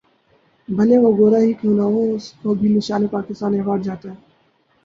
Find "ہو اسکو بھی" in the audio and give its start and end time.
1.93-2.67